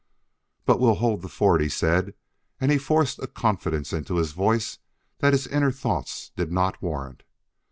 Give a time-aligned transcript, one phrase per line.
[0.65, 2.15] "But we'll hold the fort," he said
[2.59, 4.79] and he forced a confidence into his voice
[5.19, 7.21] that his inner thoughts did not warrant.